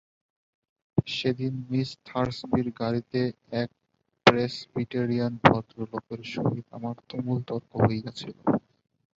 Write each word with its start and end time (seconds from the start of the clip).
সেদিন 1.07 1.53
মিস 1.69 1.89
থার্সবির 2.05 2.67
বাড়ীতে 2.77 3.21
এক 3.61 3.69
প্রেসবিটেরিয়ান 4.25 5.33
ভদ্রলোকের 5.43 6.21
সহিত 6.33 6.65
আমার 6.77 6.95
তুমুল 7.09 7.39
তর্ক 7.49 7.71
হইয়াছিল। 7.81 8.37